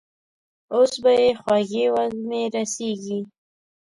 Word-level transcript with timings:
اوس 0.75 0.93
به 1.03 1.11
يې 1.19 1.29
خوږې 1.41 1.85
وږمې 1.93 2.41
رسېږي. 2.53 3.19